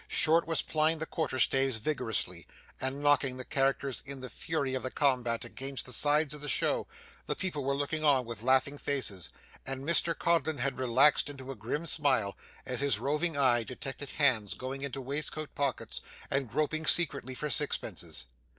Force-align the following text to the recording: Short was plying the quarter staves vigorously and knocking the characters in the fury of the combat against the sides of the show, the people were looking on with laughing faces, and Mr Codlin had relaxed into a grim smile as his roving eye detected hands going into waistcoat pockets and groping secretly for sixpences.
Short 0.07 0.47
was 0.47 0.63
plying 0.63 0.97
the 0.97 1.05
quarter 1.05 1.37
staves 1.37 1.77
vigorously 1.77 2.47
and 2.79 3.03
knocking 3.03 3.37
the 3.37 3.45
characters 3.45 4.01
in 4.03 4.19
the 4.19 4.31
fury 4.31 4.73
of 4.73 4.81
the 4.81 4.89
combat 4.89 5.45
against 5.45 5.85
the 5.85 5.93
sides 5.93 6.33
of 6.33 6.41
the 6.41 6.49
show, 6.49 6.87
the 7.27 7.35
people 7.35 7.63
were 7.63 7.75
looking 7.75 8.03
on 8.03 8.25
with 8.25 8.41
laughing 8.41 8.79
faces, 8.79 9.29
and 9.63 9.85
Mr 9.85 10.17
Codlin 10.17 10.57
had 10.57 10.79
relaxed 10.79 11.29
into 11.29 11.51
a 11.51 11.55
grim 11.55 11.85
smile 11.85 12.35
as 12.65 12.79
his 12.79 12.97
roving 12.97 13.37
eye 13.37 13.61
detected 13.61 14.09
hands 14.13 14.55
going 14.55 14.81
into 14.81 14.99
waistcoat 14.99 15.53
pockets 15.53 16.01
and 16.31 16.49
groping 16.49 16.87
secretly 16.87 17.35
for 17.35 17.51
sixpences. 17.51 18.25